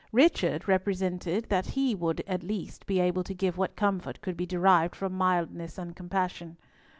Richard 0.11 0.67
represented 0.67 1.45
that 1.49 1.67
he 1.77 1.93
would, 1.93 2.23
at 2.25 2.41
least, 2.41 2.87
be 2.87 2.99
able 2.99 3.23
to 3.23 3.35
give 3.35 3.55
what 3.55 3.75
comfort 3.75 4.19
could 4.21 4.35
be 4.35 4.47
derived 4.47 4.95
from 4.95 5.13
mildness 5.15 5.77
and 5.77 5.95
compassion. 5.95 6.57